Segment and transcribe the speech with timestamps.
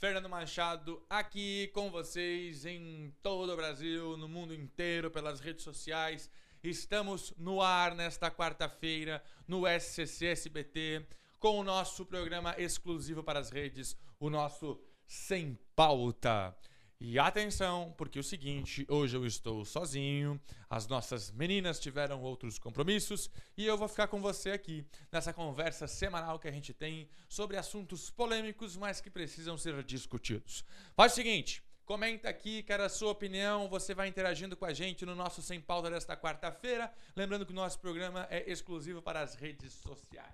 [0.00, 6.30] Fernando Machado aqui com vocês em todo o Brasil, no mundo inteiro, pelas redes sociais.
[6.64, 11.06] Estamos no ar nesta quarta-feira no SCC SBT
[11.38, 16.56] com o nosso programa exclusivo para as redes, o nosso Sem Pauta.
[17.02, 23.30] E atenção, porque o seguinte, hoje eu estou sozinho, as nossas meninas tiveram outros compromissos
[23.56, 27.56] e eu vou ficar com você aqui nessa conversa semanal que a gente tem sobre
[27.56, 30.62] assuntos polêmicos, mas que precisam ser discutidos.
[30.94, 33.68] Faz o seguinte, Comenta aqui, quero a sua opinião.
[33.68, 36.88] Você vai interagindo com a gente no nosso Sem Pauta desta quarta-feira.
[37.16, 40.32] Lembrando que o nosso programa é exclusivo para as redes sociais.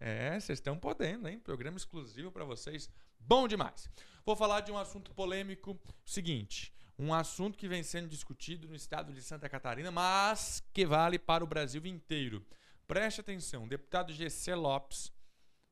[0.00, 1.38] É, vocês estão podendo, hein?
[1.38, 2.90] Programa exclusivo para vocês.
[3.20, 3.88] Bom demais.
[4.24, 5.78] Vou falar de um assunto polêmico.
[6.04, 11.20] Seguinte, um assunto que vem sendo discutido no estado de Santa Catarina, mas que vale
[11.20, 12.44] para o Brasil inteiro.
[12.88, 15.12] Preste atenção, o deputado GC Lopes,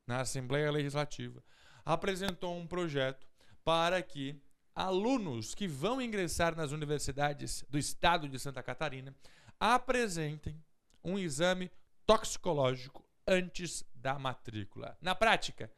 [0.07, 1.43] na Assembleia Legislativa,
[1.83, 3.27] apresentou um projeto
[3.65, 4.41] para que
[4.75, 9.15] alunos que vão ingressar nas universidades do estado de Santa Catarina
[9.57, 10.61] apresentem
[11.03, 11.71] um exame
[12.05, 14.97] toxicológico antes da matrícula.
[15.01, 15.71] Na prática,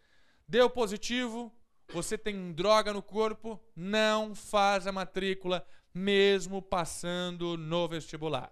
[0.48, 1.54] deu positivo,
[1.94, 8.52] você tem droga no corpo, não faz a matrícula mesmo passando no vestibular.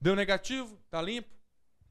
[0.00, 1.34] Deu negativo, tá limpo,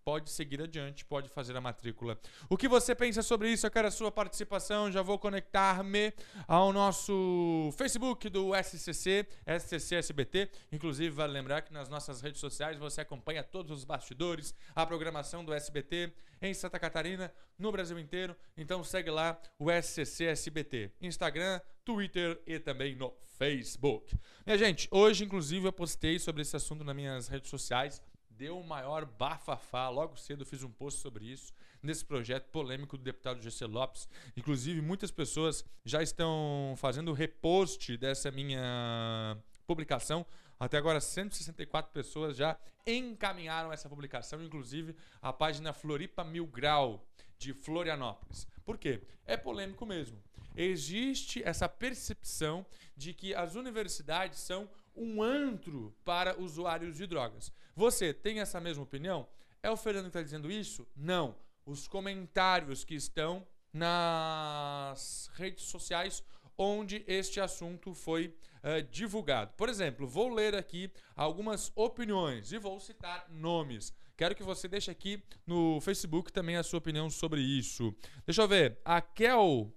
[0.04, 2.20] pode seguir adiante, pode fazer a matrícula.
[2.50, 3.66] O que você pensa sobre isso?
[3.66, 4.92] Eu quero a sua participação.
[4.92, 6.14] Já vou conectar-me
[6.48, 10.50] ao nosso Facebook do SCC, SCC SBT.
[10.72, 15.44] Inclusive, vale lembrar que nas nossas redes sociais você acompanha todos os bastidores, a programação
[15.44, 18.36] do SBT em Santa Catarina, no Brasil inteiro.
[18.58, 24.18] Então segue lá o SCC SBT, Instagram, Twitter e também no Facebook.
[24.46, 28.02] Minha gente, hoje inclusive eu postei sobre esse assunto nas minhas redes sociais
[28.38, 29.90] deu o maior bafafá.
[29.90, 34.08] Logo cedo fiz um post sobre isso, nesse projeto polêmico do deputado GC Lopes.
[34.36, 40.26] Inclusive, muitas pessoas já estão fazendo repost dessa minha publicação.
[40.60, 47.06] Até agora, 164 pessoas já encaminharam essa publicação, inclusive a página Floripa Mil Grau,
[47.38, 48.48] de Florianópolis.
[48.64, 49.02] Por quê?
[49.26, 50.22] É polêmico mesmo.
[50.56, 57.52] Existe essa percepção de que as universidades são um antro para usuários de drogas.
[57.76, 59.28] Você tem essa mesma opinião?
[59.62, 60.88] É o Fernando que está dizendo isso?
[60.96, 61.36] Não.
[61.66, 66.24] Os comentários que estão nas redes sociais
[66.58, 69.54] onde este assunto foi uh, divulgado.
[69.56, 73.94] Por exemplo, vou ler aqui algumas opiniões e vou citar nomes.
[74.16, 77.94] Quero que você deixe aqui no Facebook também a sua opinião sobre isso.
[78.26, 78.80] Deixa eu ver.
[78.86, 79.74] A Kel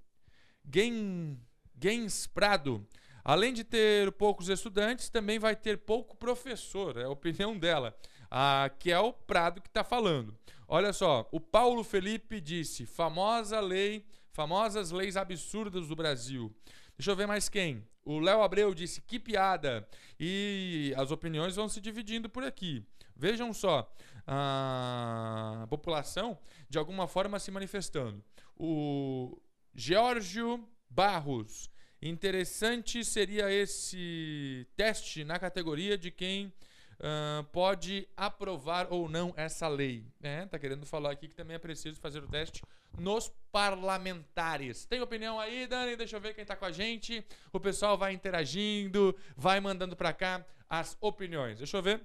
[1.81, 2.87] Gens Prado
[3.29, 7.93] Além de ter poucos estudantes, também vai ter pouco professor, é a opinião dela,
[8.31, 10.33] a, que é o Prado que está falando.
[10.69, 16.55] Olha só, o Paulo Felipe disse: famosa lei, famosas leis absurdas do Brasil.
[16.97, 17.85] Deixa eu ver mais quem.
[18.05, 19.89] O Léo Abreu disse: que piada.
[20.21, 22.87] E as opiniões vão se dividindo por aqui.
[23.17, 23.93] Vejam só,
[24.25, 26.39] a população
[26.69, 28.23] de alguma forma se manifestando.
[28.57, 29.37] O
[29.75, 31.69] Geórgio Barros
[32.07, 36.53] Interessante seria esse teste na categoria de quem
[37.01, 40.05] uh, pode aprovar ou não essa lei.
[40.21, 40.47] Né?
[40.47, 42.63] Tá querendo falar aqui que também é preciso fazer o teste
[42.97, 44.85] nos parlamentares.
[44.85, 45.97] Tem opinião aí, Dani?
[45.97, 47.27] Deixa eu ver quem está com a gente.
[47.53, 51.59] O pessoal vai interagindo, vai mandando para cá as opiniões.
[51.59, 52.01] Deixa eu ver.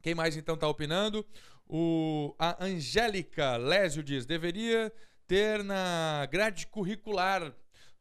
[0.00, 1.26] Quem mais então está opinando?
[1.68, 4.90] O, a Angélica Lésio diz: deveria
[5.26, 7.52] ter na grade curricular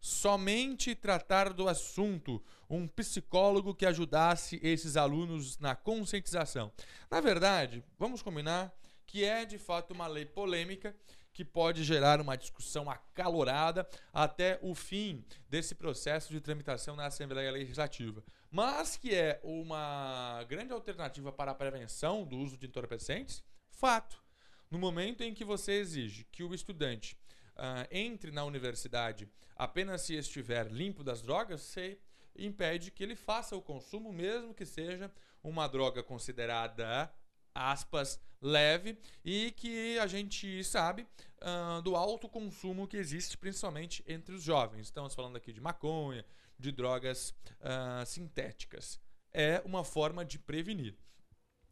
[0.05, 2.39] somente tratar do assunto,
[2.69, 6.71] um psicólogo que ajudasse esses alunos na conscientização.
[7.09, 8.71] Na verdade, vamos combinar
[9.07, 10.95] que é de fato uma lei polêmica
[11.33, 17.51] que pode gerar uma discussão acalorada até o fim desse processo de tramitação na Assembleia
[17.51, 24.23] Legislativa, mas que é uma grande alternativa para a prevenção do uso de entorpecentes, fato.
[24.69, 27.17] No momento em que você exige que o estudante
[27.55, 31.97] uh, entre na universidade apenas se estiver limpo das drogas, você
[32.37, 35.11] impede que ele faça o consumo, mesmo que seja
[35.43, 37.11] uma droga considerada
[37.53, 41.07] aspas leve e que a gente sabe
[41.41, 44.87] uh, do alto consumo que existe principalmente entre os jovens.
[44.87, 46.25] Estamos falando aqui de maconha,
[46.57, 48.99] de drogas ah, sintéticas.
[49.33, 50.95] É uma forma de prevenir.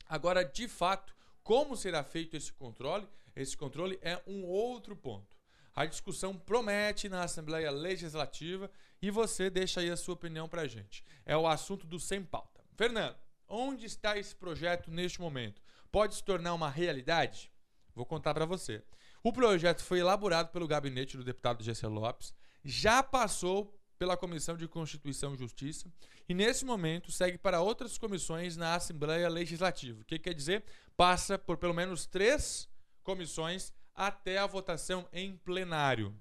[0.07, 3.07] Agora, de fato, como será feito esse controle?
[3.35, 5.32] Esse controle é um outro ponto.
[5.75, 8.69] A discussão promete na Assembleia Legislativa
[9.01, 11.03] e você deixa aí a sua opinião para a gente.
[11.25, 12.63] É o assunto do Sem Pauta.
[12.75, 13.15] Fernando,
[13.47, 15.61] onde está esse projeto neste momento?
[15.91, 17.51] Pode se tornar uma realidade?
[17.95, 18.83] Vou contar para você.
[19.23, 22.33] O projeto foi elaborado pelo gabinete do deputado Gessé Lopes,
[22.63, 25.91] já passou pela Comissão de Constituição e Justiça
[26.27, 30.01] e, nesse momento, segue para outras comissões na Assembleia Legislativa.
[30.01, 30.63] O que quer dizer?
[30.97, 32.67] Passa por pelo menos três
[33.01, 36.15] comissões até a votação em plenário.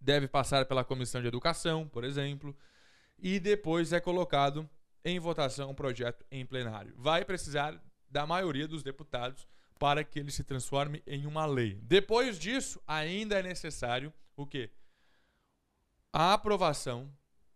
[0.00, 2.56] Deve passar pela Comissão de Educação, por exemplo,
[3.18, 4.68] e depois é colocado
[5.04, 6.94] em votação o projeto em plenário.
[6.96, 9.46] Vai precisar da maioria dos deputados
[9.78, 11.78] para que ele se transforme em uma lei.
[11.82, 14.70] Depois disso, ainda é necessário o quê?
[16.12, 17.10] A aprovação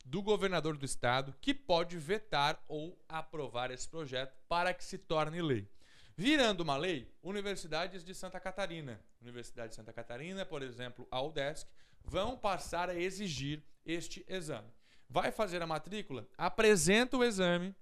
[0.04, 5.40] do governador do estado, que pode vetar ou aprovar esse projeto para que se torne
[5.40, 5.68] lei.
[6.16, 11.68] Virando uma lei, universidades de Santa Catarina, Universidade de Santa Catarina, por exemplo, a UDESC,
[12.04, 14.70] vão passar a exigir este exame.
[15.08, 16.28] Vai fazer a matrícula?
[16.38, 17.74] Apresenta o exame,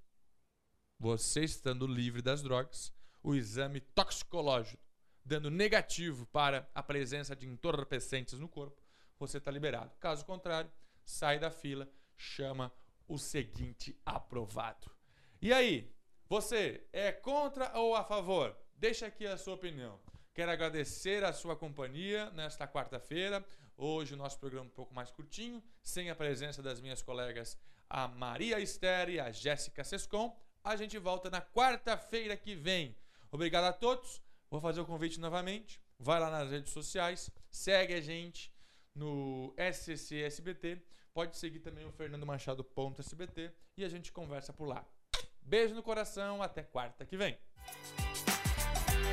[0.99, 2.93] você estando livre das drogas,
[3.23, 4.83] o exame toxicológico,
[5.25, 8.83] dando negativo para a presença de entorpecentes no corpo,
[9.19, 9.93] você está liberado.
[10.01, 10.71] Caso contrário,
[11.05, 12.73] sai da fila, chama
[13.07, 14.91] o seguinte aprovado.
[15.41, 15.93] E aí,
[16.33, 18.57] você é contra ou a favor?
[18.75, 20.01] Deixa aqui a sua opinião.
[20.33, 23.45] Quero agradecer a sua companhia nesta quarta-feira.
[23.77, 27.59] Hoje o nosso programa é um pouco mais curtinho, sem a presença das minhas colegas
[27.87, 30.35] a Maria Esther e a Jéssica Sescon.
[30.65, 32.97] A gente volta na quarta-feira que vem.
[33.31, 34.23] Obrigado a todos.
[34.49, 35.79] Vou fazer o convite novamente.
[35.99, 38.51] Vai lá nas redes sociais, segue a gente
[38.95, 40.83] no SCC SBT.
[41.13, 42.67] Pode seguir também o Fernando Machado
[42.99, 44.83] SBT e a gente conversa por lá.
[45.45, 47.37] Beijo no coração, até quarta que vem.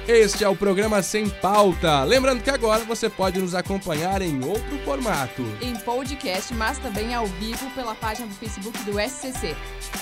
[0.07, 2.03] Este é o programa Sem Pauta.
[2.03, 5.43] Lembrando que agora você pode nos acompanhar em outro formato.
[5.61, 9.55] Em podcast, mas também ao vivo pela página do Facebook do SCC.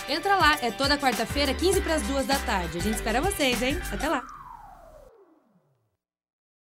[0.07, 2.77] Entra lá, é toda quarta-feira, 15 para as 2 da tarde.
[2.77, 3.77] A gente espera vocês, hein?
[3.91, 4.36] Até lá!